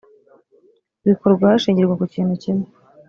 bikorwa 1.07 1.43
hashingirwa 1.51 1.93
ku 1.99 2.05
kintu 2.13 2.33
kimwe. 2.43 2.65